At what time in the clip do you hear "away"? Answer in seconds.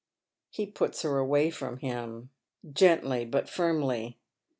1.19-1.51